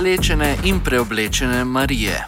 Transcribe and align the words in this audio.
slečene 0.00 0.56
in 0.64 0.80
preoblečene 0.80 1.64
Marije. 1.64 2.26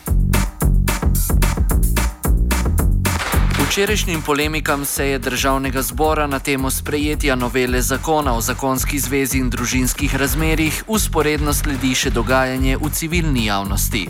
Včerajšnjim 3.66 4.22
polemikam 4.22 4.84
se 4.84 5.08
je 5.08 5.18
državnega 5.18 5.82
zbora 5.82 6.26
na 6.26 6.38
temo 6.38 6.70
sprejetja 6.70 7.34
novele 7.34 7.82
zakona 7.82 8.36
o 8.36 8.40
zakonski 8.40 8.98
zvezi 8.98 9.38
in 9.38 9.50
družinskih 9.50 10.16
razmerjih 10.16 10.84
usporedno 10.86 11.52
sledi 11.52 11.94
še 11.94 12.10
dogajanje 12.10 12.76
v 12.76 12.92
civilni 12.92 13.46
javnosti. 13.46 14.04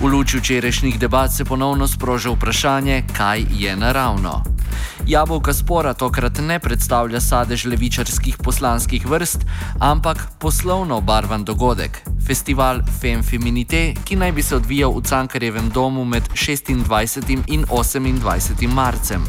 V 0.00 0.04
luči 0.04 0.38
včerajšnjih 0.38 0.98
debat 0.98 1.32
se 1.32 1.44
ponovno 1.44 1.88
sproža 1.88 2.30
vprašanje, 2.30 3.02
kaj 3.16 3.44
je 3.56 3.76
naravno. 3.76 4.57
Jabolka 5.08 5.54
spora 5.54 5.94
tokrat 5.94 6.38
ne 6.38 6.58
predstavlja 6.60 7.20
sadež 7.20 7.62
levičarskih 7.64 8.36
poslanskih 8.44 9.06
vrst, 9.08 9.40
ampak 9.80 10.18
poslovno 10.38 10.98
obarvan 11.00 11.44
dogodek. 11.44 12.02
Festival 12.26 12.82
Fem 13.00 13.22
Feminite, 13.22 13.94
ki 14.04 14.16
naj 14.16 14.32
bi 14.32 14.42
se 14.42 14.56
odvijal 14.56 14.92
v 14.92 15.02
Cankarjevem 15.08 15.70
domu 15.70 16.04
med 16.04 16.28
26. 16.28 17.40
in 17.46 17.64
28. 17.64 18.68
marcem. 18.68 19.24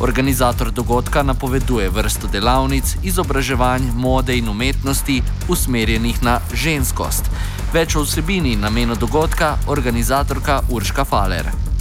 Organizator 0.00 0.70
dogodka 0.70 1.22
napoveduje 1.22 1.90
vrsto 1.90 2.28
delavnic, 2.32 2.96
izobraževanj, 3.02 3.92
mode 3.94 4.36
in 4.36 4.48
umetnosti, 4.48 5.22
usmerjenih 5.48 6.22
na 6.22 6.38
ženskost. 6.54 7.28
Več 7.72 7.96
o 7.96 8.06
vsebini 8.08 8.56
in 8.56 8.64
namenu 8.64 8.96
dogodka 8.96 9.58
organizatorka 9.66 10.62
Urška 10.70 11.04
Faler. 11.04 11.71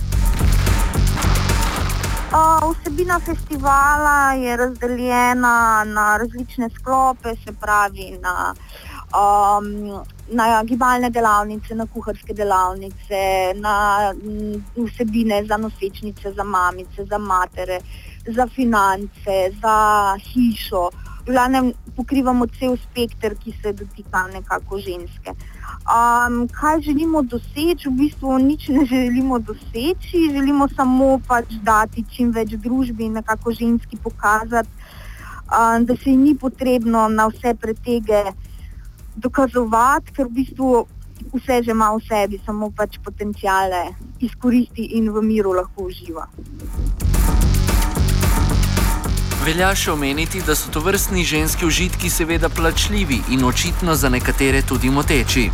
Vsebina 2.32 3.20
festivala 3.20 4.34
je 4.34 4.58
razdeljena 4.58 5.84
na 5.84 6.18
različne 6.18 6.70
sklope, 6.70 7.34
se 7.44 7.52
pravi 7.62 8.20
na, 8.22 8.54
um, 9.12 9.66
na 10.28 10.64
gibalne 10.64 11.10
delavnice, 11.10 11.76
na 11.76 11.86
kuharske 11.94 12.34
delavnice, 12.34 13.52
na 13.56 13.76
vsebine 14.76 15.44
za 15.46 15.58
nosečnice, 15.58 16.32
za 16.32 16.44
mamice, 16.44 17.06
za 17.06 17.18
matere, 17.18 17.80
za 18.28 18.48
finance, 18.48 19.52
za 19.62 20.16
hišo. 20.24 20.90
Glavnem 21.26 21.72
pokrivamo 21.96 22.48
cel 22.60 22.78
spekter, 22.78 23.36
ki 23.38 23.54
se 23.62 23.74
dotika 23.74 24.28
nekako 24.34 24.80
ženske. 24.80 25.34
Um, 25.86 26.48
kaj 26.48 26.82
želimo 26.82 27.22
doseči? 27.22 27.90
V 27.90 27.92
bistvu 27.98 28.38
nič 28.40 28.68
ne 28.70 28.86
želimo 28.86 29.40
doseči, 29.40 30.30
želimo 30.34 30.68
samo 30.76 31.20
pač 31.28 31.54
dati 31.64 32.06
čim 32.16 32.32
več 32.32 32.56
družbi 32.58 33.06
in 33.06 33.20
nekako 33.20 33.54
ženski 33.54 33.98
pokazati, 33.98 34.70
um, 35.50 35.86
da 35.86 35.96
se 35.96 36.10
ji 36.10 36.18
ni 36.18 36.36
potrebno 36.36 37.08
na 37.10 37.28
vse 37.28 37.54
pretege 37.54 38.24
dokazovati, 39.16 40.14
ker 40.14 40.26
v 40.26 40.42
bistvu 40.42 40.86
vse 41.34 41.62
že 41.64 41.72
ima 41.72 41.92
v 41.94 42.02
sebi, 42.08 42.42
samo 42.46 42.72
pač 42.72 42.98
potencijale 43.04 43.94
izkoristi 44.20 44.98
in 44.98 45.12
v 45.12 45.22
miru 45.22 45.54
lahko 45.54 45.90
uživa. 45.90 46.28
Velja 49.42 49.72
še 49.74 49.90
omeniti, 49.90 50.38
da 50.46 50.54
so 50.54 50.70
to 50.70 50.84
vrstni 50.86 51.24
ženski 51.26 51.66
užitki 51.66 52.10
seveda 52.14 52.50
plačljivi 52.50 53.18
in 53.34 53.44
očitno 53.44 53.96
za 53.96 54.10
nekatere 54.10 54.62
tudi 54.62 54.90
moteči. 54.90 55.48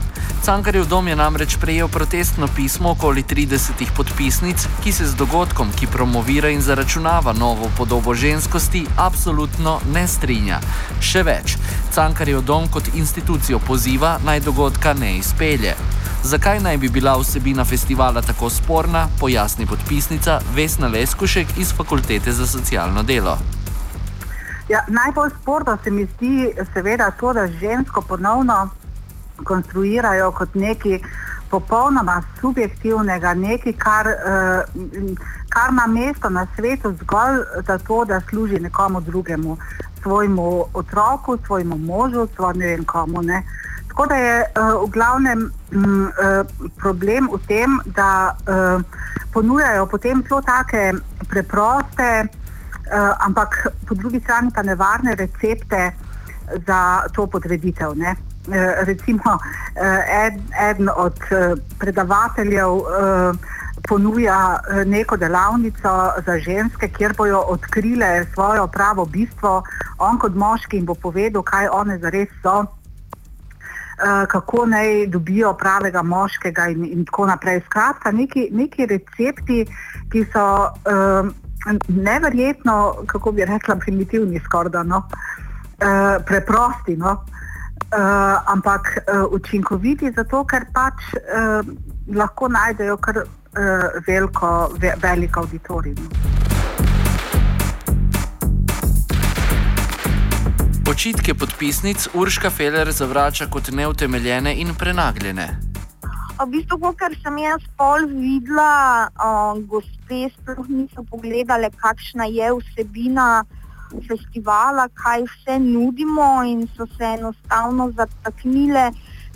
Cankarjev 0.44 0.90
dom 0.92 1.08
je 1.08 1.16
namreč 1.16 1.56
prejel 1.62 1.88
protestno 1.88 2.50
pismo 2.56 2.92
okoli 2.92 3.24
30 3.24 3.86
podpisnic, 3.96 4.68
ki 4.84 4.92
se 4.92 5.08
z 5.08 5.16
dogodkom, 5.16 5.72
ki 5.80 5.88
promovira 5.88 6.50
in 6.52 6.62
zaračunava 6.62 7.32
novo 7.34 7.72
podobo 7.78 8.14
ženskosti, 8.14 8.84
absolutno 8.98 9.80
ne 9.94 10.04
strinja. 10.08 10.60
Še 11.00 11.24
več, 11.24 11.56
Cankarjev 11.96 12.44
dom 12.44 12.68
kot 12.68 12.92
institucijo 12.94 13.60
poziva 13.60 14.18
naj 14.26 14.44
dogodka 14.44 14.94
ne 15.00 15.16
izpelje. 15.18 15.78
Zakaj 16.28 16.60
naj 16.60 16.78
bi 16.78 16.90
bila 16.90 17.16
vsebina 17.22 17.64
festivala 17.66 18.22
tako 18.22 18.50
sporna, 18.52 19.08
pojasni 19.20 19.66
podpisnica 19.66 20.42
Vesna 20.56 20.92
Leskušek 20.92 21.56
iz 21.58 21.72
Fakultete 21.72 22.36
za 22.36 22.48
socialno 22.48 23.04
delo. 23.04 23.38
Ja, 24.70 24.84
najbolj 24.88 25.30
sporno 25.42 25.78
se 25.84 25.92
mi 25.92 26.06
zdi, 26.06 26.54
seveda, 26.74 27.12
to, 27.20 27.34
da 27.34 27.48
žensko 27.48 28.02
ponovno 28.02 28.70
konstruirajo 29.44 30.32
kot 30.32 30.56
nekaj 30.56 31.00
popolnoma 31.50 32.22
subjektivnega, 32.42 33.34
nekaj, 33.34 33.74
kar, 33.74 34.08
eh, 34.08 34.64
kar 35.50 35.70
ima 35.70 35.88
mesto 35.88 36.30
na 36.30 36.48
svetu 36.56 36.94
zgolj 37.02 37.40
zato, 37.68 38.06
da 38.06 38.22
služi 38.30 38.60
nekomu 38.60 39.02
drugemu, 39.02 39.58
svojemu 40.02 40.66
otroku, 40.74 41.38
svojemu 41.46 41.78
možu, 41.78 42.28
svojemu 42.36 42.60
ne 42.60 42.66
vem 42.66 42.86
komu. 42.86 43.22
Ne. 43.22 43.44
Tako 43.88 44.06
da 44.06 44.16
je 44.16 44.40
eh, 44.40 44.62
v 44.86 44.90
glavnem 44.94 45.52
m, 45.72 46.08
eh, 46.08 46.44
problem 46.78 47.30
v 47.34 47.40
tem, 47.48 47.80
da 47.86 48.36
eh, 48.48 48.84
ponujajo 49.34 49.86
potem 49.86 50.24
zelo 50.30 50.42
take 50.42 50.94
preproste. 51.30 52.28
Uh, 52.88 53.12
ampak 53.20 53.68
po 53.88 53.96
drugi 53.96 54.20
strani 54.20 54.52
pa 54.56 54.64
nevarne 54.64 55.16
recepte 55.16 55.92
za 56.68 57.04
to 57.12 57.28
podreditev. 57.28 57.92
Uh, 57.92 58.16
recimo, 58.88 59.36
uh, 59.36 60.24
ed, 60.26 60.40
eden 60.56 60.90
od 60.96 61.20
predavateljev 61.80 62.72
ponuja 63.88 64.60
neko 64.86 65.18
delavnico 65.18 66.12
za 66.26 66.40
ženske, 66.40 66.88
kjer 66.88 67.14
bojo 67.18 67.40
odkrile 67.40 68.26
svoje 68.34 68.62
pravo 68.72 69.06
bistvo, 69.06 69.64
on 69.98 70.20
kot 70.20 70.36
moški 70.36 70.78
jim 70.78 70.86
bo 70.86 70.96
povedal, 70.96 71.44
kaj 71.44 71.68
one 71.72 72.00
zares 72.00 72.30
so. 72.42 72.66
Kako 74.28 74.66
naj 74.66 75.08
dobijo 75.08 75.54
pravega 75.54 76.02
moškega, 76.04 76.68
in, 76.68 76.86
in 76.86 77.06
tako 77.06 77.26
naprej. 77.26 77.62
Skratka, 77.66 78.12
neki, 78.12 78.50
neki 78.52 78.86
recepti, 78.86 79.66
ki 80.12 80.26
so 80.34 80.44
uh, 80.86 81.32
neverjetno, 81.88 82.96
kako 83.06 83.32
bi 83.32 83.46
rekla, 83.46 83.76
primitivni, 83.76 84.40
skorda, 84.46 84.84
no? 84.84 84.98
uh, 84.98 86.24
preprosti, 86.26 86.98
no? 86.98 87.12
uh, 87.12 88.52
ampak 88.54 88.98
uh, 88.98 89.26
učinkoviti, 89.32 90.12
zato 90.16 90.44
ker 90.46 90.66
pač 90.74 91.14
uh, 91.14 91.62
lahko 92.16 92.48
najdejo 92.48 92.98
kar 92.98 93.24
uh, 93.24 93.28
veliko, 94.08 94.72
ve, 94.80 94.94
velik 95.02 95.38
auditorij. 95.38 95.96
No? 95.96 96.10
Očitke 100.88 101.34
podpisnic 101.34 102.08
Urška 102.14 102.50
Feller 102.50 102.92
zavrača 102.92 103.50
kot 103.52 103.72
neutemeljene 103.72 104.56
in 104.56 104.72
prenagljene. 104.76 105.67
V 106.38 106.46
bistvu, 106.54 106.92
kar 106.94 107.14
sem 107.18 107.38
jaz 107.42 107.64
pol 107.82 108.04
videla, 108.14 109.10
uh, 109.18 109.58
gospe 109.66 110.28
sploh 110.30 110.68
niso 110.70 111.02
pogledale, 111.10 111.72
kakšna 111.82 112.28
je 112.30 112.52
vsebina 112.60 113.42
festivala, 114.06 114.86
kaj 114.94 115.26
vse 115.26 115.56
nudimo 115.58 116.46
in 116.46 116.68
so 116.78 116.86
se 116.94 117.10
enostavno 117.18 117.90
zataknile 117.98 118.92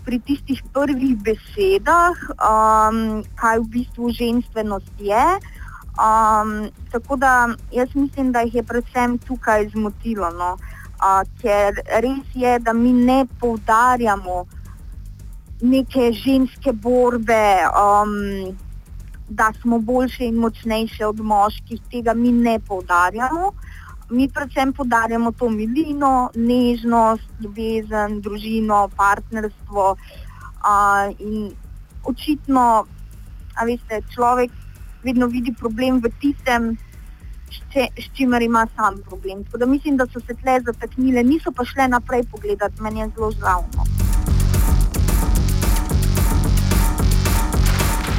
pri 0.05 0.21
tistih 0.29 0.61
prvih 0.77 1.17
besedah, 1.25 2.21
um, 2.37 3.25
kaj 3.33 3.63
v 3.65 3.67
bistvu 3.79 4.13
ženstvenost 4.21 4.93
je. 5.01 5.25
Um, 5.97 6.69
tako 6.93 7.17
da 7.17 7.49
jaz 7.73 7.97
mislim, 7.97 8.29
da 8.29 8.45
jih 8.45 8.61
je 8.61 8.63
predvsem 8.63 9.17
tukaj 9.25 9.71
zmotilo, 9.73 10.29
no? 10.37 10.53
uh, 11.01 11.25
ker 11.41 11.81
res 12.05 12.29
je, 12.37 12.59
da 12.59 12.77
mi 12.77 12.93
ne 12.93 13.25
poudarjamo 13.41 14.45
neke 15.61 16.11
ženske 16.13 16.73
borbe, 16.73 17.65
um, 17.69 18.57
da 19.29 19.51
smo 19.61 19.79
boljše 19.79 20.25
in 20.25 20.35
močnejše 20.35 21.05
od 21.05 21.19
moških, 21.19 21.81
tega 21.91 22.13
mi 22.13 22.31
ne 22.31 22.59
poudarjamo. 22.59 23.51
Mi 24.09 24.27
predvsem 24.27 24.73
poudarjamo 24.73 25.31
to 25.31 25.49
milino, 25.49 26.29
nežnost, 26.35 27.29
ljubezen, 27.39 28.19
družino, 28.21 28.89
partnerstvo. 28.97 29.95
Uh, 30.61 31.13
in 31.19 31.51
očitno, 32.03 32.85
veste, 33.65 34.01
človek 34.13 34.51
vedno 35.03 35.27
vidi 35.27 35.53
problem 35.53 36.01
v 36.01 36.11
tistem, 36.21 36.77
s 37.97 38.05
čimer 38.15 38.41
ima 38.41 38.67
sam 38.75 38.99
problem. 39.09 39.43
Tako 39.43 39.57
da 39.57 39.65
mislim, 39.65 39.97
da 39.97 40.05
so 40.05 40.19
se 40.19 40.33
tle 40.33 40.59
zataknile, 40.65 41.23
niso 41.23 41.51
pa 41.51 41.65
šle 41.65 41.87
naprej 41.87 42.23
pogledati, 42.31 42.81
meni 42.81 42.99
je 42.99 43.09
zelo 43.15 43.31
žal. 43.31 43.63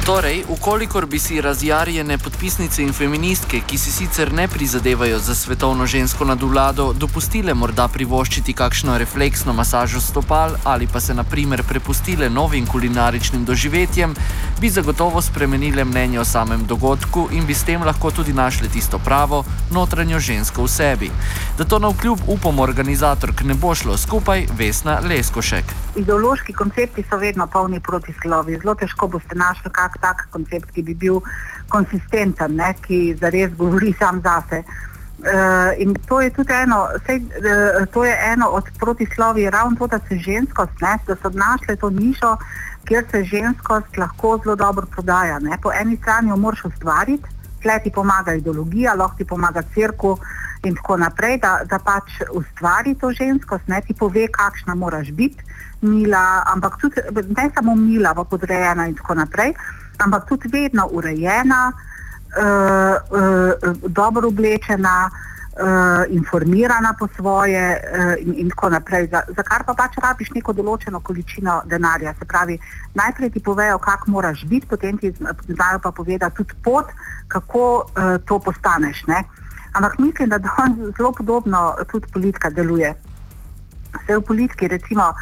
Torej, 0.05 0.43
ukolikor 0.49 1.05
bi 1.05 1.19
si 1.19 1.41
razjarjene 1.41 2.17
podpisnice 2.17 2.83
in 2.83 2.91
feministke, 2.93 3.61
ki 3.67 3.77
si 3.77 3.91
sicer 3.91 4.33
ne 4.33 4.47
prizadevajo 4.47 5.19
za 5.19 5.35
svetovno 5.35 5.85
žensko 5.85 6.25
nadvlado, 6.25 6.89
dopustile 6.93 7.53
morda 7.53 7.85
privoščiti 7.87 8.53
kakšno 8.53 8.97
refleksno 8.97 9.53
masažo 9.53 10.01
stopal 10.01 10.57
ali 10.63 10.87
pa 10.93 10.99
se 10.99 11.13
naprimer 11.13 11.63
prepustile 11.63 12.29
novim 12.29 12.67
kulinaričnim 12.67 13.45
doživetjem, 13.45 14.15
bi 14.59 14.69
zagotovo 14.69 15.21
spremenile 15.21 15.85
mnenje 15.85 16.19
o 16.19 16.25
samem 16.25 16.65
dogodku 16.67 17.29
in 17.31 17.45
bi 17.45 17.55
s 17.55 17.63
tem 17.63 17.83
lahko 17.83 18.11
tudi 18.11 18.33
našle 18.33 18.67
tisto 18.67 18.99
pravo, 18.99 19.45
notranjo 19.71 20.19
žensko 20.19 20.63
v 20.63 20.67
sebi. 20.67 21.11
Da 21.57 21.63
to 21.63 21.79
na 21.79 21.87
vkljub 21.87 22.27
upom 22.27 22.59
organizatork 22.59 23.41
ne 23.43 23.53
bo 23.53 23.75
šlo 23.75 23.97
skupaj, 23.97 24.47
Vesna 24.57 24.99
Leskošek. 24.99 25.73
Ideološki 25.95 26.53
koncepti 26.53 27.03
so 27.09 27.17
vedno 27.17 27.47
polni 27.47 27.79
proti 27.79 28.13
slovi. 28.21 28.59
Zelo 28.59 28.75
težko 28.75 29.07
boste 29.07 29.35
našli 29.35 29.71
kak 29.93 30.01
tak 30.01 30.27
koncept, 30.31 30.71
ki 30.73 30.83
bi 30.83 30.95
bil 30.95 31.21
konsistenten, 31.69 32.55
ne, 32.55 32.73
ki 32.81 33.15
zares 33.21 33.53
govori 33.57 33.93
sam 33.99 34.21
zase. 34.21 34.63
Uh, 35.23 35.71
in 35.79 35.93
to 36.07 36.19
je 36.19 36.33
tudi 36.35 36.51
eno, 36.51 36.89
sej, 37.05 37.21
uh, 37.23 37.85
to 37.93 38.03
je 38.03 38.15
eno 38.33 38.49
od 38.57 38.67
protislovi, 38.79 39.49
ravno 39.49 39.77
to, 39.79 39.87
da 39.87 39.99
se 40.09 40.17
ženskost, 40.17 40.81
ne, 40.81 40.97
da 41.07 41.15
so 41.15 41.29
našle 41.29 41.75
to 41.75 41.89
nišo, 41.89 42.37
kjer 42.83 43.05
se 43.11 43.23
ženskost 43.23 43.97
lahko 43.97 44.39
zelo 44.43 44.55
dobro 44.55 44.85
prodaja. 44.85 45.39
Ne. 45.39 45.57
Po 45.61 45.71
eni 45.71 45.97
strani 45.97 46.29
jo 46.29 46.35
moraš 46.35 46.65
ustvariti, 46.65 47.23
tle 47.63 47.79
ti 47.83 47.91
pomaga 47.91 48.33
ideologija, 48.33 48.97
lahko 48.99 49.17
ti 49.17 49.25
pomaga 49.25 49.63
crkva 49.73 50.17
in 50.63 50.75
tako 50.75 50.97
naprej, 50.97 51.37
da, 51.43 51.61
da 51.67 51.79
pač 51.79 52.19
ustvari 52.31 52.95
to 52.99 53.11
ženskost, 53.11 53.67
ne 53.67 53.81
ti 53.87 53.93
pove, 53.93 54.27
kakšna 54.31 54.75
moraš 54.75 55.11
biti, 55.11 55.43
mila, 55.81 56.43
ampak 56.47 56.77
tudi 56.81 57.01
ne 57.37 57.49
samo 57.55 57.75
mila, 57.75 58.13
pa 58.15 58.23
podrejena 58.23 58.87
in 58.87 58.95
tako 58.95 59.15
naprej, 59.19 59.53
ampak 59.97 60.25
tudi 60.29 60.47
vedno 60.47 60.87
urejena, 60.91 61.71
uh, 61.71 62.95
uh, 63.11 63.77
dobro 63.87 64.27
oblečena. 64.27 65.09
Uh, 65.53 66.09
informirana 66.09 66.95
po 66.97 67.07
svoje, 67.15 67.77
uh, 67.77 68.17
in, 68.17 68.33
in 68.33 68.49
tako 68.49 68.69
naprej, 68.69 69.07
za, 69.11 69.21
za 69.37 69.43
kar 69.45 69.61
pa 69.61 69.75
pač 69.77 69.99
rabiš 70.01 70.31
neko 70.33 70.49
določeno 70.57 70.97
količino 70.97 71.59
denarja. 71.69 72.15
Se 72.17 72.25
pravi, 72.25 72.57
najprej 72.97 73.29
ti 73.35 73.39
povejo, 73.39 73.77
kako 73.77 74.11
moraš 74.15 74.41
biti, 74.49 74.65
potem 74.65 74.97
ti 74.97 75.13
znajo 75.53 75.77
pa 75.83 75.91
povedati 75.91 76.41
tudi 76.41 76.57
pot, 76.65 76.89
kako 77.27 77.85
uh, 77.85 78.17
to 78.25 78.39
postaneš. 78.41 79.05
Ne? 79.05 79.21
Ampak 79.73 79.99
mislim, 79.99 80.29
da 80.29 80.39
zelo 80.97 81.11
podobno 81.11 81.75
tudi 81.91 82.07
politika 82.13 82.49
deluje. 82.49 82.95
Vse 83.93 84.17
v 84.17 84.21
politiki, 84.21 84.67
recimo, 84.67 85.13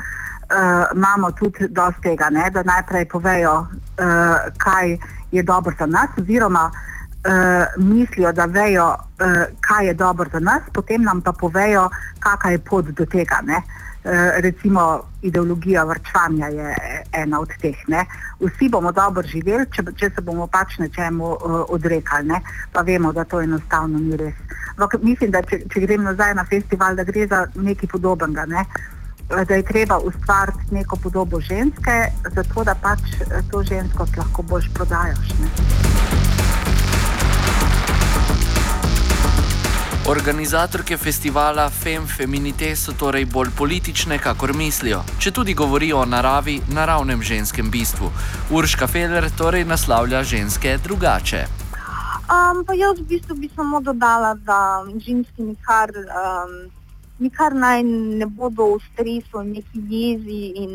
uh, 0.51 0.86
imamo 0.95 1.31
tudi 1.31 1.68
dosti 1.69 2.01
tega, 2.01 2.30
ne, 2.30 2.50
da 2.50 2.63
najprej 2.63 3.06
povejo, 3.06 3.59
uh, 3.59 4.51
kaj 4.57 4.98
je 5.31 5.44
dobro 5.44 5.75
za 5.80 5.86
nas, 5.86 6.09
oziroma 6.18 6.71
uh, 6.71 7.83
mislijo, 7.83 8.31
da 8.31 8.45
vejo, 8.45 8.88
uh, 8.88 9.44
kaj 9.62 9.88
je 9.88 9.94
dobro 9.94 10.30
za 10.33 10.39
nas, 10.39 10.62
potem 10.74 11.03
nam 11.03 11.21
pa 11.21 11.31
povejo, 11.31 11.89
kakšna 12.19 12.51
je 12.51 12.59
pot 12.59 12.86
do 12.86 13.06
tega. 13.06 13.42
Ne. 13.44 13.62
Eh, 14.03 14.42
recimo 14.42 15.03
ideologija 15.21 15.83
vrčevanja 15.83 16.48
je 16.48 16.75
ena 17.12 17.39
od 17.39 17.50
teh. 17.62 17.75
Ne. 17.88 18.06
Vsi 18.39 18.69
bomo 18.69 18.92
dobro 18.92 19.21
živeli, 19.21 19.65
če, 19.71 19.83
če 19.95 20.09
se 20.15 20.21
bomo 20.21 20.48
pač 20.48 20.80
nečemu 20.81 21.25
uh, 21.25 21.59
odrekali, 21.69 22.27
ne. 22.27 22.39
pa 22.74 22.81
vemo, 22.81 23.12
da 23.13 23.24
to 23.24 23.42
enostavno 23.42 24.00
ni 24.00 24.18
res. 24.18 24.33
Vak, 24.77 24.95
mislim, 25.03 25.30
da 25.31 25.44
če, 25.45 25.59
če 25.69 25.83
grem 25.86 26.01
nazaj 26.03 26.33
na 26.33 26.45
festival, 26.50 26.98
da 26.98 27.03
gre 27.03 27.27
za 27.27 27.44
nekaj 27.56 27.92
podobnega, 27.94 28.48
ne. 28.50 28.65
Da 29.47 29.55
je 29.55 29.63
treba 29.63 29.97
ustvariti 29.97 30.71
neko 30.71 30.95
podobo 30.95 31.39
ženske, 31.39 32.11
zato 32.35 32.63
da 32.63 32.75
pač 32.75 32.99
to 33.51 33.63
žensko 33.63 34.07
lahko 34.17 34.41
boš 34.41 34.69
prodajaš. 34.73 35.29
Ne. 35.39 35.91
Organizatorke 40.09 40.97
festivala 40.97 41.69
Fem 41.69 42.07
Feminite 42.07 42.75
so 42.75 42.91
torej 42.99 43.25
bolj 43.25 43.51
politične, 43.57 44.17
kakor 44.19 44.53
mislijo, 44.53 45.03
če 45.19 45.31
tudi 45.31 45.53
govorijo 45.53 45.99
o 46.01 46.05
naravi, 46.05 46.57
naravnem 46.73 47.21
ženskem 47.21 47.69
bistvu. 47.71 48.09
Urška 48.49 48.87
Feller 48.87 49.29
torej 49.37 49.63
naslavlja 49.65 50.23
ženske 50.23 50.77
drugače. 50.83 51.45
Um, 52.31 52.65
jaz 52.73 52.99
v 52.99 53.05
bistvu 53.13 53.35
bi 53.35 53.49
samo 53.55 53.79
dodala, 53.81 54.33
da 54.33 54.83
ženski 55.05 55.43
nikar, 55.43 55.93
um, 55.93 56.57
nikar 57.21 57.53
naj 57.53 57.83
ne 57.85 58.25
bodo 58.25 58.75
v 58.75 58.81
stresu, 58.89 59.44
neki 59.45 59.83
jezi 59.94 60.41
in 60.63 60.73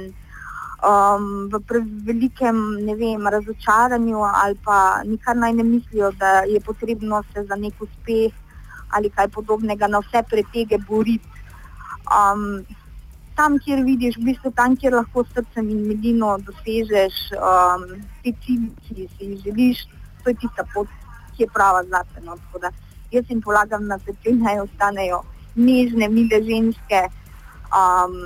um, 0.86 1.48
v 1.50 1.60
prevelikem 1.66 2.56
vem, 2.86 3.26
razočaranju, 3.26 4.22
ali 4.22 4.54
pa 4.64 5.02
nikar 5.04 5.36
naj 5.36 5.52
ne 5.52 5.62
mislijo, 5.62 6.12
da 6.12 6.46
je 6.46 6.60
potrebno 6.60 7.22
se 7.32 7.44
za 7.44 7.56
nek 7.56 7.74
uspeh 7.80 8.32
ali 8.94 9.10
kaj 9.10 9.28
podobnega, 9.28 9.88
na 9.90 9.98
vse 9.98 10.22
pretege 10.30 10.78
boriti. 10.78 11.26
Um, 12.06 12.62
tam, 13.34 13.58
kjer 13.58 13.82
vidiš, 13.84 14.16
v 14.16 14.30
bistvu 14.30 14.52
tam, 14.54 14.76
kjer 14.78 14.94
lahko 14.94 15.24
srcem 15.34 15.68
in 15.74 15.82
medino 15.88 16.36
dosežeš 16.38 17.16
um, 17.34 17.88
te 18.22 18.32
cilje, 18.44 18.70
ki 18.86 19.08
si 19.16 19.24
jih 19.32 19.40
želiš, 19.42 19.82
to 20.22 20.30
je 20.30 20.38
tista 20.44 20.64
pot, 20.72 20.88
ki 21.34 21.44
je 21.44 21.50
prava 21.50 21.82
za 21.90 22.04
te. 22.14 22.22
No, 22.22 22.38
jaz 23.10 23.24
jim 23.28 23.42
polagam 23.42 23.90
na 23.90 23.98
srce, 23.98 24.38
naj 24.38 24.62
ostanejo 24.68 25.24
nežne, 25.56 26.08
mile 26.08 26.42
ženske, 26.44 27.02
um, 27.72 28.16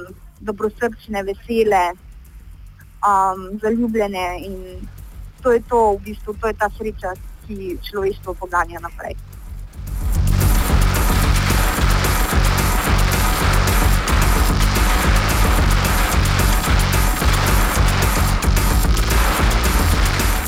dobrosrčne, 0.40 1.22
vesele, 1.22 1.84
um, 3.00 3.58
zaljubljene 3.62 4.26
in 4.44 4.56
to 5.42 5.52
je 5.52 5.62
to, 5.68 5.96
v 5.96 6.00
bistvu, 6.04 6.34
to 6.40 6.46
je 6.46 6.54
ta 6.54 6.68
sreča, 6.76 7.14
ki 7.46 7.78
človeštvo 7.82 8.34
poganja 8.34 8.80
naprej. 8.80 9.16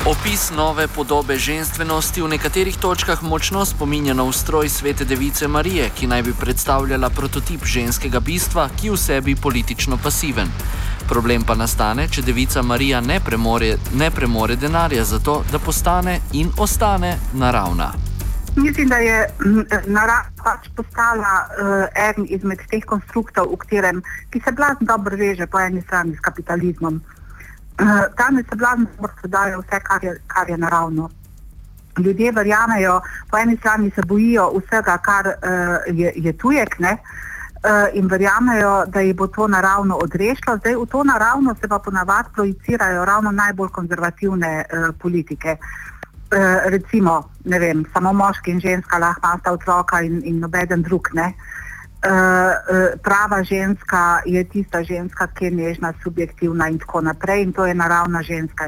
Opis 0.03 0.51
nove 0.51 0.87
podobe 0.87 1.37
ženskosti 1.39 2.21
v 2.21 2.27
nekaterih 2.27 2.75
točkah 2.77 3.23
močno 3.23 3.65
spominja 3.65 4.13
na 4.13 4.23
ustroj 4.23 4.69
svete 4.69 5.05
device 5.05 5.47
Marije, 5.47 5.89
ki 5.95 6.07
naj 6.07 6.23
bi 6.23 6.33
predstavljala 6.39 7.09
prototip 7.09 7.63
ženskega 7.65 8.19
bistva, 8.19 8.67
ki 8.75 8.87
je 8.87 8.91
v 8.91 8.97
sebi 8.97 9.35
politično 9.35 9.97
pasiven. 10.03 10.51
Problem 11.07 11.43
pa 11.47 11.55
nastane, 11.55 12.09
če 12.11 12.21
devica 12.21 12.61
Marija 12.61 12.99
ne 13.01 13.21
premore, 13.23 13.77
ne 13.95 14.11
premore 14.11 14.55
denarja 14.55 15.03
za 15.03 15.19
to, 15.19 15.43
da 15.51 15.59
postane 15.59 16.19
in 16.33 16.51
ostane 16.57 17.15
naravna. 17.33 17.93
Mislim, 18.55 18.89
da 18.89 18.97
je 18.97 19.29
narava 19.87 20.27
pač 20.43 20.67
postala 20.75 21.47
uh, 21.47 21.87
eden 22.09 22.27
izmed 22.27 22.59
teh 22.69 22.83
konstruktov, 22.83 23.55
katerem, 23.55 24.03
ki 24.29 24.43
se 24.43 24.51
blazno 24.51 24.83
dobro 24.83 25.15
veže 25.15 25.47
po 25.47 25.63
eni 25.63 25.81
strani 25.81 26.15
s 26.15 26.19
kapitalizmom. 26.19 27.01
Danes 28.17 28.45
se 28.49 28.55
vladno 28.55 28.85
prodajo 29.21 29.59
vse, 29.59 29.79
kar 29.83 30.03
je, 30.03 30.21
kar 30.27 30.49
je 30.49 30.57
naravno. 30.57 31.09
Ljudje 31.97 32.31
verjamejo, 32.31 33.01
po 33.31 33.37
eni 33.37 33.57
strani 33.57 33.91
se 33.95 34.01
bojijo 34.07 34.51
vsega, 34.57 34.97
kar 34.97 35.27
uh, 35.27 35.97
je, 35.99 36.13
je 36.15 36.33
tujek, 36.37 36.79
ne? 36.79 36.97
Uh, 37.63 37.87
in 37.93 38.07
verjamejo, 38.07 38.85
da 38.87 38.99
jih 38.99 39.15
bo 39.15 39.27
to 39.27 39.47
naravno 39.47 39.95
odrešilo. 39.95 40.57
Zdaj 40.57 40.75
v 40.75 40.85
to 40.91 41.03
naravno 41.03 41.55
se 41.61 41.67
pa 41.67 41.79
ponavadi 41.79 42.29
projicirajo 42.33 43.05
ravno 43.05 43.31
najbolj 43.31 43.69
konzervativne 43.69 44.65
uh, 44.65 44.95
politike. 44.99 45.57
Uh, 45.57 46.39
recimo, 46.65 47.29
ne 47.45 47.59
vem, 47.59 47.85
samo 47.93 48.13
moški 48.13 48.51
in 48.51 48.59
ženska 48.59 48.97
lahko 48.97 49.27
imata 49.27 49.51
otroka 49.51 50.01
in, 50.01 50.21
in 50.25 50.39
nobeden 50.39 50.81
drug. 50.81 51.07
Uh, 51.13 51.21
uh, 51.21 51.31
prava 53.03 53.43
ženska 53.43 54.21
je 54.25 54.43
tista 54.43 54.83
ženska, 54.83 55.27
ki 55.27 55.45
je 55.45 55.51
nežna, 55.51 55.93
subjektivna 56.03 56.67
in 56.67 56.79
tako 56.79 57.01
naprej, 57.01 57.43
in 57.43 57.53
to 57.53 57.65
je 57.65 57.73
naravna 57.73 58.21
ženska. 58.21 58.67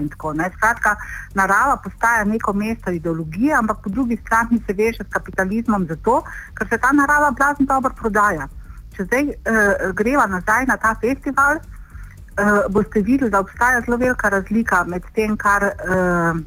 Skratka, 0.57 0.95
narava 1.33 1.77
postaja 1.83 2.23
neko 2.23 2.53
mesto 2.53 2.91
ideologije, 2.91 3.53
ampak 3.53 3.77
po 3.83 3.89
drugi 3.89 4.17
strani 4.25 4.61
se 4.67 4.73
veže 4.73 5.03
s 5.03 5.11
kapitalizmom 5.11 5.85
zato, 5.87 6.23
ker 6.53 6.67
se 6.69 6.77
ta 6.77 6.91
narava 6.91 7.31
blazno 7.31 7.65
dobro 7.65 7.93
prodaja. 7.93 8.47
Če 8.95 9.03
zdaj 9.03 9.23
uh, 9.23 9.91
greva 9.93 10.27
nazaj 10.27 10.65
na 10.65 10.77
ta 10.77 10.95
festival, 11.01 11.59
uh, 11.59 12.71
boste 12.71 13.01
videli, 13.01 13.31
da 13.31 13.39
obstaja 13.39 13.81
zelo 13.81 13.97
velika 13.97 14.29
razlika 14.29 14.83
med 14.87 15.03
tem, 15.13 15.37
kar. 15.37 15.71
Uh, 15.83 16.39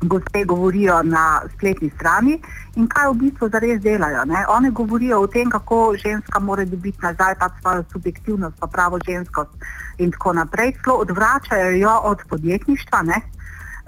gospe 0.00 0.44
govorijo 0.44 1.02
na 1.02 1.42
spletni 1.54 1.90
strani 1.96 2.38
in 2.76 2.86
kaj 2.88 3.08
v 3.10 3.14
bistvu 3.14 3.48
zares 3.48 3.80
delajo. 3.82 4.24
Ne? 4.24 4.44
One 4.48 4.70
govorijo 4.70 5.20
o 5.20 5.26
tem, 5.26 5.50
kako 5.50 5.94
ženska 5.96 6.40
mora 6.40 6.64
dobiti 6.64 6.98
nazaj 7.02 7.34
pa 7.38 7.48
svojo 7.60 7.84
subjektivnost, 7.92 8.56
pa 8.60 8.66
pravo 8.66 8.98
ženskost 9.06 9.50
in 9.98 10.10
tako 10.10 10.32
naprej. 10.32 10.72
Celo 10.84 10.96
odvračajo 10.96 11.76
jo 11.76 12.00
od 12.04 12.18
podjetništva. 12.28 13.02
Ne? 13.02 13.20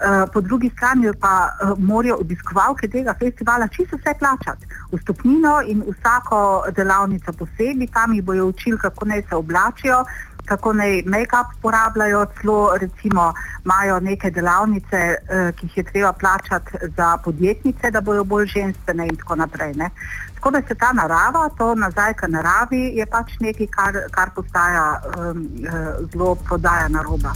Uh, 0.03 0.29
po 0.33 0.41
drugi 0.41 0.71
strani 0.77 1.13
pa 1.21 1.53
uh, 1.63 1.79
morajo 1.79 2.17
obiskovalke 2.21 2.89
tega 2.89 3.15
festivala 3.19 3.69
čisto 3.69 3.97
vse 3.97 4.15
plačati, 4.19 4.67
vstopnino 4.93 5.61
in 5.67 5.85
vsako 5.87 6.65
delavnico 6.75 7.33
posebej, 7.33 7.87
tam 7.95 8.15
jih 8.15 8.25
bojo 8.25 8.47
učili, 8.47 8.79
kako 8.79 9.05
naj 9.05 9.23
se 9.29 9.37
oblačijo, 9.37 10.05
kako 10.45 10.73
naj 10.73 11.03
make-up 11.07 11.55
uporabljajo, 11.59 12.27
celo 12.41 12.77
recimo 12.77 13.33
imajo 13.65 14.01
neke 14.01 14.31
delavnice, 14.31 15.15
uh, 15.15 15.55
ki 15.55 15.67
jih 15.67 15.77
je 15.77 15.85
treba 15.85 16.13
plačati 16.13 16.71
za 16.97 17.17
podjetnice, 17.25 17.91
da 17.91 18.01
bojo 18.01 18.25
bolj 18.25 18.47
ženstvene 18.47 19.07
in 19.07 19.17
tako 19.17 19.37
naprej. 19.37 19.75
Ne. 19.75 19.91
Tako 20.35 20.51
da 20.51 20.63
se 20.69 20.75
ta 20.75 20.93
narava, 20.93 21.49
to 21.59 21.75
nazaj 21.75 22.15
k 22.15 22.29
naravi, 22.29 22.83
je 22.99 23.07
pač 23.07 23.39
nekaj, 23.41 23.67
kar, 23.67 23.99
kar 24.11 24.31
postaja 24.35 25.01
um, 25.19 25.49
zelo 26.13 26.35
prodaja 26.35 26.89
na 26.89 27.03
roba. 27.03 27.33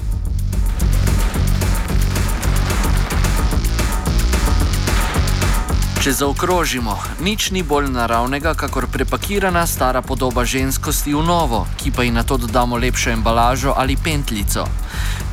Če 6.07 6.13
zaokrožimo, 6.23 6.93
nič 7.19 7.49
ni 7.51 7.65
bolj 7.67 7.89
naravnega, 7.91 8.53
kakor 8.55 8.85
prepakirana 8.87 9.65
stara 9.67 10.05
podoba 10.07 10.45
ženskosti 10.47 11.11
v 11.11 11.23
novo, 11.27 11.65
ki 11.83 11.91
pa 11.91 12.05
ji 12.07 12.13
na 12.15 12.23
to 12.23 12.37
dodamo 12.39 12.79
lepšo 12.79 13.11
embalažo 13.11 13.75
ali 13.75 13.97
pentljico. 13.99 14.69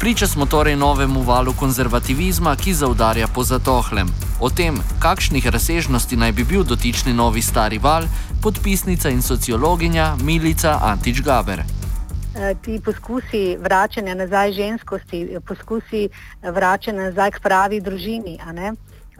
Priča 0.01 0.25
smo 0.25 0.49
torej 0.49 0.73
novemu 0.73 1.21
valu 1.21 1.53
konzervativizma, 1.53 2.55
ki 2.57 2.73
zaudarja 2.73 3.29
po 3.29 3.45
zatohlem. 3.45 4.09
O 4.41 4.49
tem, 4.49 4.81
kakšnih 4.97 5.45
razsežnosti 5.45 6.17
naj 6.17 6.33
bi 6.33 6.43
bil 6.43 6.65
dotični 6.65 7.13
novi 7.13 7.45
stari 7.45 7.77
val, 7.77 8.09
podpisnica 8.41 9.13
in 9.13 9.21
sociologinja 9.21 10.15
Milica 10.25 10.79
Antič 10.81 11.21
Gaber. 11.21 11.61
Eh, 11.61 12.55
ti 12.65 12.81
poskusi 12.81 13.61
vračanja 13.61 14.17
nazaj 14.17 14.57
ženskosti, 14.57 15.37
poskusi 15.45 16.09
vračanja 16.41 17.13
nazaj 17.13 17.37
k 17.37 17.45
pravi 17.45 17.77
družini, 17.77 18.39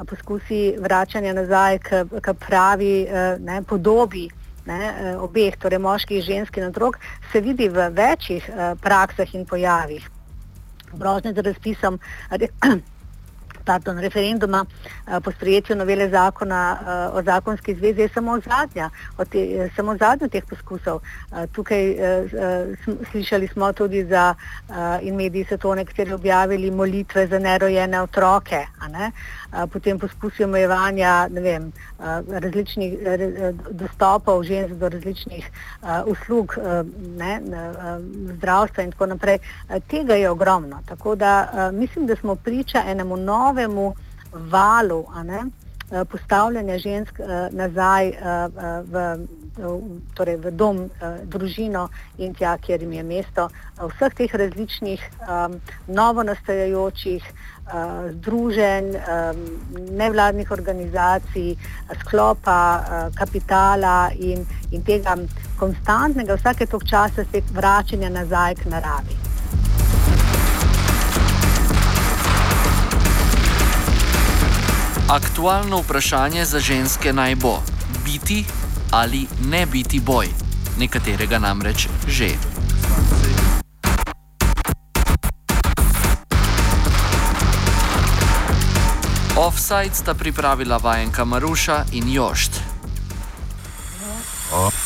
poskusi 0.07 0.75
vračanja 0.79 1.33
nazaj 1.33 1.77
k, 1.79 2.05
k 2.21 2.33
pravi 2.33 3.03
eh, 3.03 3.37
ne, 3.39 3.61
podobi 3.63 4.27
ne, 4.65 4.81
eh, 4.99 5.17
obeh, 5.17 5.57
torej 5.59 5.79
moških 5.79 6.17
in 6.17 6.23
žensk 6.23 6.57
in 6.57 6.69
otrok, 6.69 6.99
se 7.31 7.41
vidi 7.41 7.69
v 7.69 7.89
večjih 7.89 8.49
eh, 8.49 8.75
praksah 8.81 9.35
in 9.35 9.45
pojavih. 9.45 10.09
Brožne 10.93 11.33
za 11.33 11.41
razpisom 11.41 11.99
pardon, 13.65 13.99
referenduma 13.99 14.65
uh, 14.65 15.19
po 15.23 15.31
sprejetju 15.31 15.75
novele 15.75 16.09
zakona 16.09 16.77
uh, 16.81 17.17
o 17.17 17.23
zakonski 17.23 17.75
zvezi 17.75 18.01
je 18.01 18.09
samo 18.09 18.39
zadnja, 18.39 18.89
te, 19.29 19.69
samo 19.75 19.97
zadnja 19.97 20.27
teh 20.27 20.43
poskusov. 20.49 21.01
Tukaj 21.51 21.95
slišali 23.11 23.47
smo 23.47 23.73
tudi 23.73 24.03
za, 24.05 24.33
in 25.01 25.15
mediji 25.15 25.45
so 25.49 25.57
to 25.57 25.75
nekateri 25.75 26.13
objavili, 26.13 26.71
molitve 26.71 27.27
za 27.27 27.39
nerojene 27.39 28.01
otroke, 28.01 28.65
ne? 28.91 29.11
potem 29.73 29.99
poskusi 29.99 30.43
omejevanja 30.43 31.27
vem, 31.31 31.71
različnih 32.27 32.93
dostopov 33.69 34.43
žensk 34.43 34.75
do 34.81 34.89
različnih 34.89 35.49
uslug 36.05 36.57
ne, 37.17 37.39
zdravstva 38.37 38.83
in 38.83 38.91
tako 38.91 39.05
naprej. 39.05 39.37
Tega 39.87 40.15
je 40.15 40.29
ogromno. 40.29 40.81
Tako 40.85 41.15
da 41.15 41.69
mislim, 41.73 42.07
da 42.07 42.15
smo 42.15 42.35
priča 42.35 42.83
enemu 42.87 43.17
novemu 43.17 43.52
novemu 43.53 43.93
valu 44.33 45.05
ne, 45.23 45.45
eh, 45.91 46.05
postavljanja 46.05 46.77
žensk 46.77 47.19
eh, 47.19 47.49
nazaj 47.51 48.07
eh, 48.07 48.15
v, 48.83 49.27
torej 50.17 50.37
v 50.41 50.51
dom, 50.57 50.89
družino 51.29 51.83
in 52.17 52.33
tja, 52.33 52.55
kjer 52.57 52.81
jim 52.81 52.93
je 52.95 53.03
mesto, 53.05 53.43
vseh 53.77 54.15
teh 54.17 54.33
različnih 54.33 55.03
novo 55.87 56.23
nastajajočih 56.25 57.27
združenj, 58.15 58.87
nevladnih 59.91 60.51
organizacij, 60.51 61.53
sklopa 62.01 62.57
kapitala 63.13 64.09
in, 64.17 64.41
in 64.71 64.81
tega 64.81 65.13
konstantnega, 65.59 66.39
vsake 66.41 66.65
tok 66.65 66.89
časa 66.89 67.27
spet 67.29 67.53
vračanja 67.53 68.09
nazaj 68.09 68.57
k 68.63 68.73
naravi. 68.73 69.22
Aktualno 75.09 75.81
vprašanje 75.81 76.45
za 76.45 76.59
ženske 76.59 77.13
naj 77.13 77.35
bo: 77.35 77.59
biti 78.05 78.45
ali 78.91 79.27
ne 79.49 79.65
biti 79.65 79.99
boj, 79.99 80.27
nekaterega 80.79 81.39
namreč 81.39 81.87
že. 82.07 82.29
Offside 89.35 89.93
sta 89.93 90.13
pripravila 90.13 90.77
vajenka 90.77 91.25
Maruša 91.25 91.83
in 91.91 92.13
Jošt. 92.13 92.51
Oh. 94.53 94.82